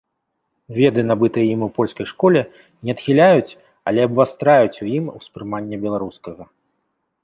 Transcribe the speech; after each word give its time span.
Веды, 0.77 1.03
набытыя 1.09 1.47
ім 1.57 1.61
у 1.67 1.69
польскай 1.77 2.09
школе, 2.13 2.41
не 2.87 2.91
адхіляюць, 2.97 3.57
але 3.91 3.99
абвастраюць 4.09 4.77
у 4.87 4.93
ім 4.97 5.05
успрыманне 5.19 5.75
беларускага. 5.87 6.43